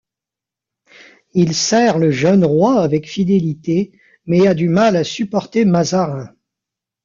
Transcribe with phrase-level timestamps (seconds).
[1.35, 3.91] Il sert le jeune roi avec fidélité,
[4.25, 6.33] mais a du mal à supporter Mazarin.